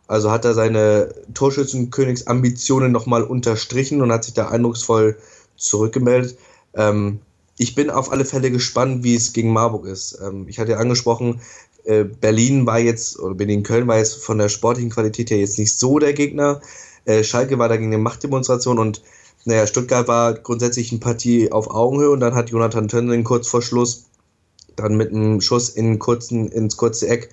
Also 0.08 0.32
hat 0.32 0.46
er 0.46 0.54
seine 0.54 1.14
Torschützenkönigsambitionen 1.34 2.92
nochmal 2.92 3.24
unterstrichen 3.24 4.02
und 4.02 4.12
hat 4.12 4.24
sich 4.24 4.34
da 4.34 4.50
eindrucksvoll 4.50 5.18
zurückgemeldet. 5.58 6.38
Ähm, 6.74 7.20
ich 7.58 7.76
bin 7.76 7.90
auf 7.90 8.12
alle 8.12 8.26
Fälle 8.26 8.52
gespannt, 8.52 9.04
wie 9.04 9.16
es 9.16 9.34
gegen 9.34 9.52
Marburg 9.52 9.86
ist. 9.86 10.20
Ähm, 10.24 10.48
ich 10.48 10.60
hatte 10.60 10.72
ja 10.72 10.78
angesprochen, 10.78 11.42
äh, 11.84 12.04
Berlin 12.04 12.66
war 12.66 12.80
jetzt, 12.80 13.20
oder 13.20 13.36
Berlin-Köln 13.36 13.88
war 13.88 13.98
jetzt 13.98 14.24
von 14.24 14.38
der 14.38 14.50
sportlichen 14.50 14.92
Qualität 14.92 15.32
her 15.32 15.40
jetzt 15.40 15.58
nicht 15.58 15.78
so 15.78 16.00
der 16.00 16.14
Gegner. 16.14 16.62
Äh, 17.06 17.24
Schalke 17.24 17.58
war 17.58 17.70
dagegen 17.70 17.94
eine 17.94 18.02
Machtdemonstration 18.02 18.80
und 18.80 19.02
naja, 19.46 19.66
Stuttgart 19.66 20.08
war 20.08 20.34
grundsätzlich 20.34 20.92
eine 20.92 21.00
Partie 21.00 21.52
auf 21.52 21.70
Augenhöhe 21.70 22.10
und 22.10 22.20
dann 22.20 22.36
hat 22.36 22.50
Jonathan 22.50 22.90
Tönning 22.90 23.24
kurz 23.24 23.48
vor 23.48 23.62
Schluss 23.62 24.06
dann 24.76 24.98
mit 24.98 25.12
einem 25.12 25.42
Schuss 25.42 25.70
in 25.70 26.00
kurzen, 26.00 26.50
ins 26.50 26.78
kurze 26.78 27.08
Eck 27.08 27.30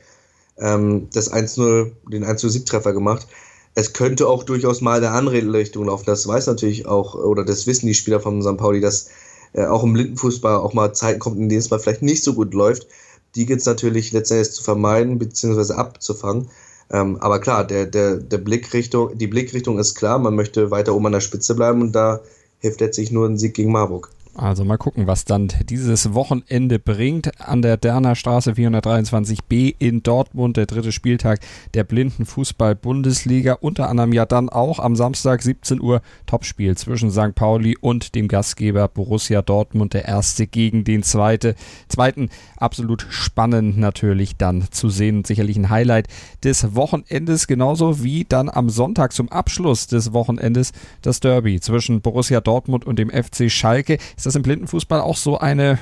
ähm, 0.58 1.08
das 1.12 1.32
1-0, 1.32 1.92
den 2.10 2.24
1-0-Siegtreffer 2.24 2.92
gemacht. 2.92 3.26
Es 3.74 3.92
könnte 3.92 4.28
auch 4.28 4.44
durchaus 4.44 4.80
mal 4.80 4.98
in 4.98 5.04
eine 5.04 5.14
andere 5.14 5.52
Richtung 5.52 5.86
laufen. 5.86 6.04
Das 6.06 6.26
weiß 6.26 6.46
natürlich 6.46 6.86
auch, 6.86 7.14
oder 7.14 7.44
das 7.44 7.66
wissen 7.66 7.86
die 7.86 7.94
Spieler 7.94 8.20
von 8.20 8.42
St. 8.42 8.56
Pauli, 8.56 8.80
dass 8.80 9.08
äh, 9.52 9.66
auch 9.66 9.82
im 9.82 9.92
Blindenfußball 9.92 10.56
auch 10.56 10.74
mal 10.74 10.92
Zeiten 10.92 11.18
kommt, 11.18 11.38
in 11.38 11.48
denen 11.48 11.60
es 11.60 11.70
mal 11.70 11.80
vielleicht 11.80 12.02
nicht 12.02 12.22
so 12.22 12.34
gut 12.34 12.54
läuft. 12.54 12.86
Die 13.34 13.46
gilt 13.46 13.60
es 13.60 13.66
natürlich 13.66 14.12
letztendlich 14.12 14.52
zu 14.52 14.62
vermeiden 14.62 15.18
bzw. 15.18 15.74
abzufangen. 15.74 16.48
Ähm, 16.90 17.16
aber 17.20 17.40
klar, 17.40 17.66
der, 17.66 17.86
der, 17.86 18.16
der 18.16 18.38
Blickrichtung, 18.38 19.16
die 19.18 19.26
Blickrichtung 19.26 19.78
ist 19.78 19.94
klar, 19.94 20.18
man 20.18 20.36
möchte 20.36 20.70
weiter 20.70 20.94
oben 20.94 21.06
an 21.06 21.12
der 21.12 21.20
Spitze 21.20 21.54
bleiben 21.54 21.80
und 21.82 21.92
da 21.92 22.20
hilft 22.58 22.80
letztlich 22.80 23.10
nur 23.10 23.26
ein 23.26 23.38
Sieg 23.38 23.54
gegen 23.54 23.72
Marburg. 23.72 24.10
Also 24.36 24.64
mal 24.64 24.78
gucken, 24.78 25.06
was 25.06 25.24
dann 25.24 25.46
dieses 25.68 26.12
Wochenende 26.12 26.80
bringt. 26.80 27.40
An 27.40 27.62
der 27.62 27.76
Derner 27.76 28.16
Straße 28.16 28.52
423b 28.52 29.76
in 29.78 30.02
Dortmund, 30.02 30.56
der 30.56 30.66
dritte 30.66 30.90
Spieltag 30.90 31.38
der 31.74 31.84
Blindenfußball-Bundesliga. 31.84 33.58
Unter 33.60 33.88
anderem 33.88 34.12
ja 34.12 34.26
dann 34.26 34.48
auch 34.48 34.80
am 34.80 34.96
Samstag 34.96 35.40
17 35.40 35.80
Uhr 35.80 36.02
Topspiel 36.26 36.76
zwischen 36.76 37.12
St. 37.12 37.36
Pauli 37.36 37.76
und 37.80 38.16
dem 38.16 38.26
Gastgeber 38.26 38.88
Borussia 38.88 39.40
Dortmund, 39.40 39.94
der 39.94 40.06
erste 40.06 40.48
gegen 40.48 40.82
den 40.82 41.04
zweite. 41.04 41.54
zweiten. 41.86 42.28
Absolut 42.56 43.06
spannend 43.10 43.78
natürlich 43.78 44.36
dann 44.36 44.66
zu 44.72 44.88
sehen 44.88 45.18
und 45.18 45.28
sicherlich 45.28 45.56
ein 45.56 45.70
Highlight 45.70 46.08
des 46.42 46.74
Wochenendes, 46.74 47.46
genauso 47.46 48.02
wie 48.02 48.24
dann 48.24 48.48
am 48.48 48.68
Sonntag 48.68 49.12
zum 49.12 49.30
Abschluss 49.30 49.86
des 49.86 50.12
Wochenendes 50.12 50.72
das 51.02 51.20
Derby 51.20 51.60
zwischen 51.60 52.00
Borussia 52.00 52.40
Dortmund 52.40 52.84
und 52.84 52.98
dem 52.98 53.10
FC 53.10 53.48
Schalke. 53.48 53.98
Ist 54.24 54.28
das 54.28 54.36
im 54.36 54.42
Blindenfußball 54.42 55.02
auch 55.02 55.18
so 55.18 55.36
eine 55.36 55.78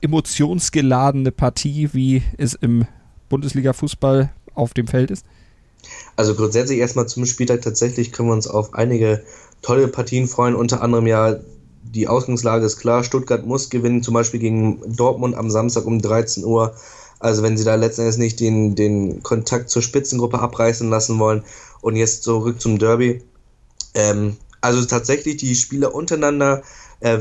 emotionsgeladene 0.00 1.30
Partie, 1.32 1.90
wie 1.92 2.22
es 2.38 2.54
im 2.54 2.86
Bundesliga-Fußball 3.28 4.32
auf 4.54 4.72
dem 4.72 4.86
Feld 4.86 5.10
ist? 5.10 5.26
Also 6.16 6.34
grundsätzlich 6.34 6.78
erstmal 6.78 7.08
zum 7.08 7.26
Spieltag 7.26 7.60
tatsächlich 7.60 8.10
können 8.10 8.30
wir 8.30 8.32
uns 8.32 8.46
auf 8.46 8.72
einige 8.72 9.22
tolle 9.60 9.86
Partien 9.88 10.28
freuen, 10.28 10.54
unter 10.54 10.80
anderem 10.80 11.06
ja 11.06 11.36
die 11.82 12.08
Ausgangslage 12.08 12.64
ist 12.64 12.78
klar, 12.78 13.04
Stuttgart 13.04 13.44
muss 13.44 13.68
gewinnen, 13.68 14.02
zum 14.02 14.14
Beispiel 14.14 14.40
gegen 14.40 14.80
Dortmund 14.96 15.34
am 15.34 15.50
Samstag 15.50 15.84
um 15.84 16.00
13 16.00 16.42
Uhr. 16.42 16.74
Also 17.18 17.42
wenn 17.42 17.58
sie 17.58 17.64
da 17.64 17.74
letztendlich 17.74 18.16
nicht 18.16 18.40
den, 18.40 18.76
den 18.76 19.22
Kontakt 19.22 19.68
zur 19.68 19.82
Spitzengruppe 19.82 20.38
abreißen 20.38 20.88
lassen 20.88 21.18
wollen 21.18 21.44
und 21.82 21.96
jetzt 21.96 22.22
zurück 22.22 22.62
zum 22.62 22.78
Derby. 22.78 23.20
Ähm, 23.92 24.38
also 24.62 24.82
tatsächlich 24.86 25.36
die 25.36 25.54
Spieler 25.54 25.94
untereinander 25.94 26.62
äh, 27.00 27.18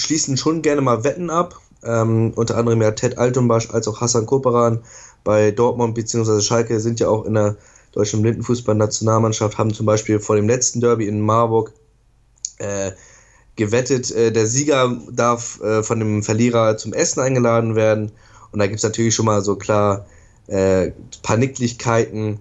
schließen 0.00 0.36
schon 0.36 0.62
gerne 0.62 0.80
mal 0.80 1.04
Wetten 1.04 1.30
ab. 1.30 1.60
Ähm, 1.82 2.32
unter 2.36 2.56
anderem 2.56 2.82
ja 2.82 2.90
Ted 2.90 3.16
Altumbasch 3.16 3.70
als 3.70 3.88
auch 3.88 4.00
Hassan 4.00 4.26
Koperan 4.26 4.82
bei 5.24 5.50
Dortmund 5.50 5.94
bzw. 5.94 6.40
Schalke 6.40 6.78
sind 6.80 7.00
ja 7.00 7.08
auch 7.08 7.24
in 7.24 7.34
der 7.34 7.56
deutschen 7.92 8.22
Blindenfußball-Nationalmannschaft, 8.22 9.58
haben 9.58 9.72
zum 9.72 9.86
Beispiel 9.86 10.20
vor 10.20 10.36
dem 10.36 10.46
letzten 10.46 10.80
Derby 10.80 11.06
in 11.06 11.20
Marburg 11.20 11.72
äh, 12.58 12.92
gewettet, 13.56 14.10
äh, 14.12 14.30
der 14.30 14.46
Sieger 14.46 14.96
darf 15.10 15.60
äh, 15.60 15.82
von 15.82 15.98
dem 15.98 16.22
Verlierer 16.22 16.76
zum 16.76 16.92
Essen 16.92 17.20
eingeladen 17.20 17.74
werden. 17.74 18.12
Und 18.52 18.58
da 18.58 18.66
gibt 18.66 18.78
es 18.78 18.84
natürlich 18.84 19.14
schon 19.14 19.26
mal 19.26 19.42
so 19.42 19.56
klar 19.56 20.06
äh, 20.46 20.92
Paniklichkeiten. 21.22 22.40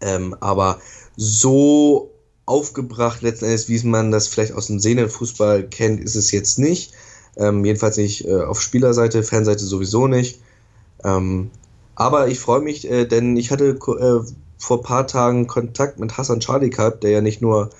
Ähm, 0.00 0.36
aber 0.40 0.78
so 1.16 2.10
aufgebracht 2.48 3.22
letzten 3.22 3.44
Endes, 3.44 3.68
wie 3.68 3.86
man 3.86 4.10
das 4.10 4.26
vielleicht 4.26 4.52
aus 4.54 4.68
dem 4.68 4.80
Sehnenfußball 4.80 5.64
kennt, 5.64 6.00
ist 6.00 6.16
es 6.16 6.32
jetzt 6.32 6.58
nicht. 6.58 6.92
Ähm, 7.36 7.64
jedenfalls 7.64 7.98
nicht 7.98 8.26
äh, 8.26 8.42
auf 8.42 8.60
Spielerseite, 8.62 9.22
Fanseite 9.22 9.64
sowieso 9.64 10.08
nicht. 10.08 10.40
Ähm, 11.04 11.50
aber 11.94 12.28
ich 12.28 12.40
freue 12.40 12.60
mich, 12.60 12.90
äh, 12.90 13.04
denn 13.04 13.36
ich 13.36 13.50
hatte 13.50 13.76
äh, 13.76 14.32
vor 14.56 14.78
ein 14.78 14.82
paar 14.82 15.06
Tagen 15.06 15.46
Kontakt 15.46 15.98
mit 15.98 16.16
Hassan 16.16 16.40
gehabt, 16.40 17.04
der 17.04 17.10
ja 17.10 17.20
nicht 17.20 17.42
nur 17.42 17.70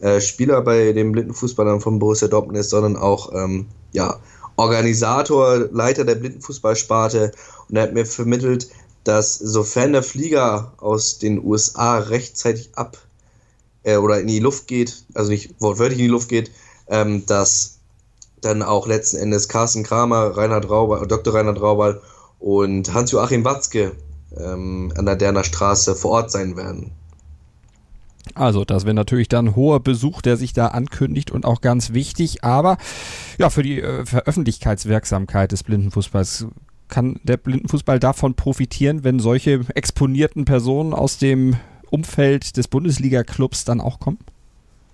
äh, 0.00 0.20
Spieler 0.20 0.62
bei 0.62 0.92
den 0.92 1.12
Blindenfußballern 1.12 1.80
von 1.80 1.98
Borussia 1.98 2.28
Dortmund 2.28 2.58
ist, 2.58 2.70
sondern 2.70 2.96
auch 2.96 3.32
ähm, 3.34 3.66
ja, 3.92 4.18
Organisator, 4.56 5.68
Leiter 5.70 6.04
der 6.04 6.14
Blindenfußballsparte. 6.14 7.32
Und 7.68 7.76
er 7.76 7.82
hat 7.82 7.94
mir 7.94 8.06
vermittelt, 8.06 8.68
dass 9.04 9.36
sofern 9.36 9.92
der 9.92 10.02
Flieger 10.02 10.72
aus 10.78 11.18
den 11.18 11.44
USA 11.44 11.98
rechtzeitig 11.98 12.70
ab 12.74 12.96
äh, 13.84 13.96
oder 13.96 14.20
in 14.20 14.26
die 14.26 14.40
Luft 14.40 14.66
geht, 14.66 15.04
also 15.14 15.30
nicht 15.30 15.54
wortwörtlich 15.60 15.98
in 15.98 16.06
die 16.06 16.10
Luft 16.10 16.28
geht, 16.28 16.50
ähm, 16.88 17.24
dass 17.26 17.78
dann 18.40 18.62
auch 18.62 18.86
letzten 18.86 19.18
Endes 19.18 19.48
Carsten 19.48 19.84
Kramer, 19.84 20.36
Reinhard 20.36 20.68
Raubal, 20.68 21.06
Dr. 21.06 21.34
Reinhard 21.34 21.60
Raubal 21.60 22.00
und 22.38 22.92
Hans-Joachim 22.92 23.44
Watzke 23.44 23.92
ähm, 24.36 24.92
an 24.96 25.06
der 25.06 25.16
Derner 25.16 25.44
Straße 25.44 25.94
vor 25.94 26.10
Ort 26.10 26.30
sein 26.30 26.56
werden. 26.56 26.90
Also, 28.34 28.64
das 28.64 28.84
wäre 28.84 28.94
natürlich 28.94 29.28
dann 29.28 29.54
hoher 29.54 29.80
Besuch, 29.80 30.22
der 30.22 30.36
sich 30.36 30.52
da 30.52 30.68
ankündigt 30.68 31.30
und 31.30 31.44
auch 31.44 31.60
ganz 31.60 31.92
wichtig. 31.92 32.42
Aber 32.42 32.78
ja, 33.38 33.50
für 33.50 33.62
die 33.62 33.80
äh, 33.80 34.04
Veröffentlichkeitswirksamkeit 34.04 35.52
des 35.52 35.62
Blindenfußballs 35.62 36.46
kann 36.88 37.20
der 37.22 37.36
Blindenfußball 37.36 37.98
davon 37.98 38.34
profitieren, 38.34 39.04
wenn 39.04 39.18
solche 39.18 39.60
exponierten 39.74 40.44
Personen 40.44 40.92
aus 40.92 41.18
dem 41.18 41.56
Umfeld 41.90 42.56
des 42.56 42.68
Bundesliga-Clubs 42.68 43.64
dann 43.64 43.80
auch 43.80 44.00
kommen? 44.00 44.18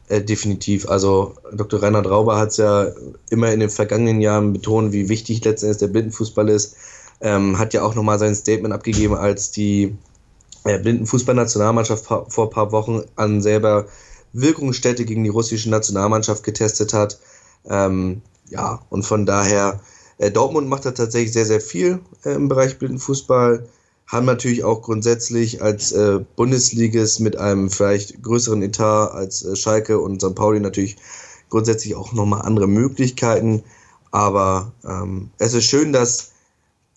Äh, 0.08 0.22
definitiv. 0.22 0.88
Also 0.88 1.34
Dr. 1.52 1.82
Reinhard 1.82 2.08
Rauber 2.08 2.36
hat 2.36 2.50
es 2.50 2.56
ja 2.56 2.88
immer 3.30 3.52
in 3.52 3.60
den 3.60 3.70
vergangenen 3.70 4.20
Jahren 4.20 4.52
betont, 4.52 4.92
wie 4.92 5.08
wichtig 5.08 5.44
letztendlich 5.44 5.78
der 5.78 5.86
Blindenfußball 5.86 6.48
ist. 6.48 6.76
Ähm, 7.20 7.58
hat 7.58 7.74
ja 7.74 7.82
auch 7.82 7.94
nochmal 7.94 8.18
sein 8.18 8.34
Statement 8.34 8.74
abgegeben, 8.74 9.14
als 9.14 9.50
die 9.50 9.96
äh, 10.64 10.78
Blindenfußballnationalmannschaft 10.78 12.06
vor 12.06 12.46
ein 12.46 12.50
paar 12.50 12.72
Wochen 12.72 13.02
an 13.16 13.40
selber 13.40 13.86
Wirkungsstätte 14.32 15.04
gegen 15.04 15.24
die 15.24 15.30
russische 15.30 15.70
Nationalmannschaft 15.70 16.42
getestet 16.42 16.92
hat. 16.92 17.18
Ähm, 17.68 18.22
ja, 18.48 18.80
und 18.90 19.04
von 19.04 19.26
daher, 19.26 19.80
äh, 20.18 20.30
Dortmund 20.30 20.68
macht 20.68 20.84
da 20.84 20.90
tatsächlich 20.90 21.32
sehr, 21.32 21.46
sehr 21.46 21.60
viel 21.60 22.00
äh, 22.24 22.32
im 22.32 22.48
Bereich 22.48 22.78
Blindenfußball 22.78 23.66
haben 24.10 24.26
natürlich 24.26 24.64
auch 24.64 24.82
grundsätzlich 24.82 25.62
als 25.62 25.92
äh, 25.92 26.18
Bundesliges 26.34 27.20
mit 27.20 27.36
einem 27.36 27.70
vielleicht 27.70 28.20
größeren 28.22 28.60
Etat 28.60 29.12
als 29.12 29.44
äh, 29.44 29.54
Schalke 29.54 30.00
und 30.00 30.20
St. 30.20 30.34
Pauli 30.34 30.58
natürlich 30.58 30.96
grundsätzlich 31.48 31.94
auch 31.94 32.12
nochmal 32.12 32.42
andere 32.42 32.66
Möglichkeiten. 32.66 33.62
Aber 34.10 34.72
ähm, 34.84 35.30
es 35.38 35.54
ist 35.54 35.66
schön, 35.66 35.92
dass 35.92 36.32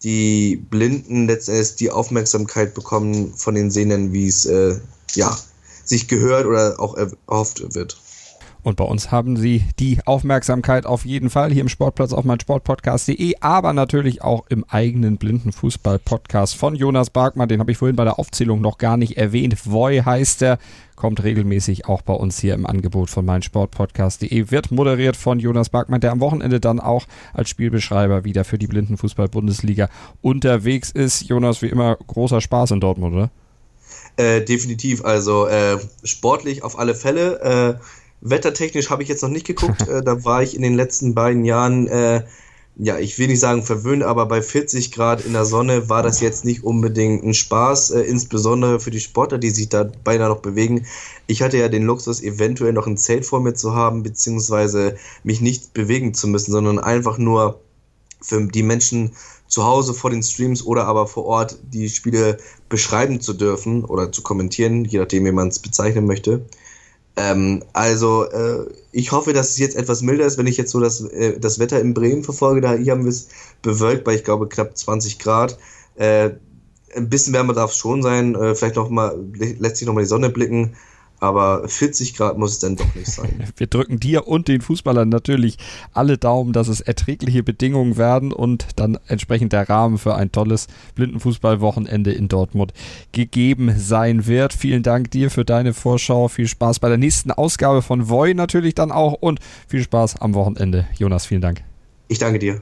die 0.02 0.56
Blinden 0.56 1.28
letztendlich 1.28 1.76
die 1.76 1.92
Aufmerksamkeit 1.92 2.74
bekommen 2.74 3.36
von 3.36 3.54
den 3.54 3.70
Sehnen, 3.70 4.12
wie 4.12 4.28
es 4.28 4.48
äh, 4.48 4.80
ja, 5.14 5.38
sich 5.86 6.08
gehört 6.08 6.48
oder 6.48 6.80
auch 6.80 6.96
erhofft 6.96 7.76
wird. 7.76 8.02
Und 8.64 8.78
bei 8.78 8.86
uns 8.86 9.12
haben 9.12 9.36
Sie 9.36 9.66
die 9.78 10.00
Aufmerksamkeit 10.06 10.86
auf 10.86 11.04
jeden 11.06 11.30
Fall 11.30 11.52
hier 11.52 11.62
im 11.62 11.70
Sportplatz 11.70 12.14
auf 12.14 12.24
meinsportpodcast.de, 12.24 13.36
aber 13.42 13.74
natürlich 13.74 14.22
auch 14.22 14.46
im 14.48 14.64
eigenen 14.70 15.18
Blindenfußball-Podcast 15.18 16.56
von 16.56 16.74
Jonas 16.74 17.10
Barkmann. 17.10 17.50
Den 17.50 17.60
habe 17.60 17.72
ich 17.72 17.78
vorhin 17.78 17.98
bei 17.98 18.06
der 18.06 18.20
Aufzählung 18.20 18.62
noch 18.62 18.78
gar 18.78 18.96
nicht 18.96 19.18
erwähnt. 19.18 19.66
Voy 19.66 19.98
heißt 19.98 20.44
er, 20.44 20.60
kommt 20.96 21.24
regelmäßig 21.24 21.88
auch 21.88 22.02
bei 22.04 22.14
uns 22.14 22.40
hier 22.40 22.54
im 22.54 22.66
Angebot 22.66 23.10
von 23.10 23.26
meinsportpodcast.de, 23.26 24.50
wird 24.50 24.72
moderiert 24.72 25.18
von 25.18 25.40
Jonas 25.40 25.68
Barkmann, 25.68 26.00
der 26.00 26.14
am 26.14 26.22
Wochenende 26.22 26.62
dann 26.62 26.80
auch 26.80 27.06
als 27.34 27.50
Spielbeschreiber 27.50 28.24
wieder 28.24 28.46
für 28.46 28.58
die 28.58 28.68
Blindenfußball-Bundesliga 28.68 29.90
unterwegs 30.22 30.90
ist. 30.90 31.24
Jonas, 31.24 31.62
wie 31.62 31.68
immer, 31.68 31.98
großer 31.98 32.40
Spaß 32.40 32.72
in 32.72 32.80
Dortmund, 32.80 33.14
oder? 33.14 33.30
Äh, 34.16 34.42
definitiv, 34.42 35.04
also 35.04 35.48
äh, 35.48 35.78
sportlich 36.04 36.64
auf 36.64 36.80
alle 36.80 36.96
Fälle. 36.96 37.80
Äh, 37.80 38.03
Wettertechnisch 38.26 38.90
habe 38.90 39.04
ich 39.04 39.10
jetzt 39.10 39.22
noch 39.22 39.30
nicht 39.30 39.46
geguckt. 39.46 39.82
äh, 39.88 40.02
da 40.02 40.24
war 40.24 40.42
ich 40.42 40.56
in 40.56 40.62
den 40.62 40.76
letzten 40.76 41.14
beiden 41.14 41.44
Jahren, 41.44 41.88
äh, 41.88 42.24
ja, 42.76 42.98
ich 42.98 43.20
will 43.20 43.28
nicht 43.28 43.42
sagen 43.42 43.64
verwöhnt, 43.64 44.02
aber 44.02 44.26
bei 44.26 44.42
40 44.42 44.92
Grad 44.92 45.24
in 45.26 45.34
der 45.34 45.46
Sonne 45.46 45.90
war 45.90 46.02
das 46.02 46.22
jetzt 46.22 46.44
nicht 46.46 46.64
unbedingt 46.64 47.24
ein 47.24 47.34
Spaß, 47.34 47.92
äh, 47.92 48.02
insbesondere 48.02 48.80
für 48.80 48.92
die 48.92 49.02
Sportler, 49.02 49.38
die 49.38 49.50
sich 49.50 49.70
da 49.70 49.92
beinahe 50.04 50.30
noch 50.30 50.40
bewegen. 50.40 50.86
Ich 51.28 51.42
hatte 51.42 51.58
ja 51.58 51.68
den 51.68 51.84
Luxus, 51.84 52.24
eventuell 52.24 52.74
noch 52.74 52.88
ein 52.88 52.98
Zelt 52.98 53.26
vor 53.26 53.42
mir 53.42 53.54
zu 53.54 53.76
haben, 53.76 54.04
beziehungsweise 54.04 54.96
mich 55.24 55.42
nicht 55.42 55.74
bewegen 55.74 56.14
zu 56.14 56.28
müssen, 56.28 56.52
sondern 56.52 56.80
einfach 56.80 57.18
nur 57.18 57.60
für 58.22 58.42
die 58.48 58.64
Menschen 58.64 59.12
zu 59.48 59.66
Hause 59.66 59.94
vor 59.94 60.10
den 60.10 60.24
Streams 60.24 60.66
oder 60.66 60.86
aber 60.86 61.08
vor 61.08 61.26
Ort 61.26 61.60
die 61.72 61.90
Spiele 61.90 62.38
beschreiben 62.70 63.20
zu 63.20 63.34
dürfen 63.34 63.84
oder 63.84 64.12
zu 64.12 64.24
kommentieren, 64.24 64.86
je 64.86 65.00
nachdem, 65.00 65.26
wie 65.26 65.32
man 65.32 65.50
es 65.50 65.60
bezeichnen 65.60 66.08
möchte. 66.08 66.46
Ähm, 67.16 67.64
also 67.74 68.26
äh, 68.30 68.66
ich 68.92 69.12
hoffe, 69.12 69.34
dass 69.34 69.52
es 69.52 69.58
jetzt 69.58 69.76
etwas 69.76 70.02
milder 70.02 70.26
ist, 70.26 70.38
wenn 70.38 70.48
ich 70.48 70.58
jetzt 70.58 70.72
so 70.72 70.80
das, 70.80 71.02
äh, 71.02 71.40
das 71.40 71.60
Wetter 71.60 71.80
in 71.80 71.94
Bremen 71.94 72.24
verfolge. 72.24 72.62
Da 72.62 72.74
hier 72.74 72.94
haben 72.94 73.04
wir 73.04 73.10
es 73.10 73.30
bewölkt 73.62 74.04
bei, 74.04 74.16
ich 74.16 74.24
glaube, 74.24 74.48
knapp 74.48 74.78
20 74.78 75.20
Grad. 75.20 75.58
Äh, 75.96 76.32
ein 76.96 77.10
bisschen 77.10 77.34
wärmer 77.34 77.54
darf 77.54 77.72
es 77.72 77.78
schon 77.78 78.02
sein. 78.02 78.36
Äh, 78.36 78.56
vielleicht 78.56 78.76
noch 78.76 78.90
mal 78.90 79.18
lässt 79.34 79.78
sich 79.78 79.88
noch 79.88 79.94
mal 79.94 80.02
die 80.02 80.08
Sonne 80.08 80.30
blicken. 80.30 80.76
Aber 81.24 81.70
40 81.70 82.16
Grad 82.16 82.38
muss 82.38 82.52
es 82.52 82.60
dann 82.60 82.76
doch 82.76 82.94
nicht 82.96 83.08
sein. 83.08 83.46
Wir 83.56 83.68
drücken 83.68 83.98
dir 83.98 84.28
und 84.28 84.50
den 84.50 84.60
Fußballern 84.60 85.08
natürlich 85.08 85.58
alle 85.94 86.18
Daumen, 86.18 86.52
dass 86.52 86.68
es 86.68 86.82
erträgliche 86.82 87.44
Bedingungen 87.44 87.96
werden 87.96 88.34
und 88.34 88.68
dann 88.76 89.00
entsprechend 89.08 89.54
der 89.54 89.70
Rahmen 89.70 89.98
für 89.98 90.16
ein 90.16 90.34
tolles 90.34 90.68
Blindenfußballwochenende 90.96 92.12
in 92.12 92.28
Dortmund 92.28 92.74
gegeben 93.14 93.74
sein 93.78 94.28
wird. 94.28 94.52
Vielen 94.52 94.84
Dank 94.84 95.12
dir 95.12 95.32
für 95.32 95.46
deine 95.46 95.74
Vorschau. 95.74 96.28
Viel 96.28 96.50
Spaß 96.50 96.80
bei 96.80 96.90
der 96.90 96.98
nächsten 96.98 97.32
Ausgabe 97.32 97.82
von 97.82 98.10
Voi 98.10 98.34
natürlich 98.34 98.76
dann 98.76 98.92
auch 98.92 99.14
und 99.14 99.40
viel 99.70 99.82
Spaß 99.82 100.20
am 100.20 100.34
Wochenende. 100.34 100.88
Jonas, 100.98 101.26
vielen 101.26 101.42
Dank. 101.42 101.64
Ich 102.10 102.20
danke 102.20 102.40
dir. 102.40 102.62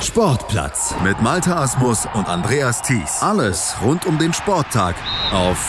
Sportplatz 0.00 0.94
mit 1.02 1.20
Malta 1.20 1.60
Asmus 1.60 2.06
und 2.14 2.28
Andreas 2.28 2.80
Thies. 2.82 3.20
Alles 3.20 3.74
rund 3.82 4.06
um 4.06 4.18
den 4.18 4.32
Sporttag 4.32 4.94
auf 5.32 5.68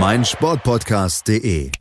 meinsportpodcast.de. 0.00 1.77